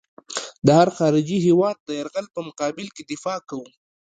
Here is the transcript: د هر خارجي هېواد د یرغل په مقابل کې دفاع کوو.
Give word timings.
د 0.65 0.67
هر 0.79 0.89
خارجي 0.97 1.37
هېواد 1.47 1.77
د 1.83 1.89
یرغل 1.99 2.25
په 2.35 2.39
مقابل 2.47 2.87
کې 2.95 3.03
دفاع 3.11 3.39
کوو. 3.49 3.67